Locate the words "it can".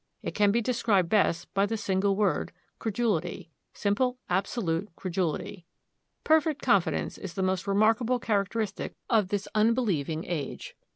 0.23-0.51